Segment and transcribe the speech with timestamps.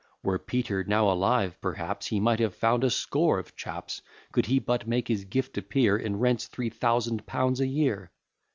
[0.23, 4.57] Were Peter now alive, perhaps, He might have found a score of chaps, Could he
[4.57, 8.09] but make his gift appear In rents three thousand pounds a year.